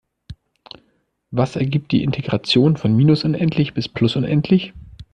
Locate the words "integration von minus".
2.03-3.23